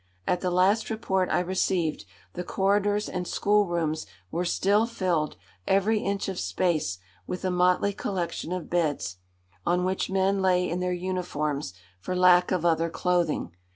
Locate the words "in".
10.67-10.79